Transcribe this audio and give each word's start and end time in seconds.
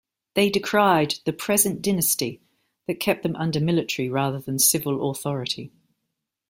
They 0.33 0.49
decried 0.49 1.19
"the 1.25 1.31
present 1.31 1.83
dynasty" 1.83 2.41
that 2.87 2.99
kept 2.99 3.21
them 3.21 3.35
under 3.35 3.59
military 3.59 4.09
rather 4.09 4.39
than 4.39 4.57
civil 4.57 5.11
authority. 5.11 5.71